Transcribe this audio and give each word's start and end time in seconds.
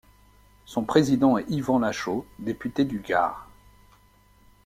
Son 0.65 0.83
président 0.83 1.37
est 1.37 1.47
Yvan 1.47 1.77
Lachaud, 1.77 2.25
député 2.39 2.85
du 2.85 3.01
Gard. 3.01 3.47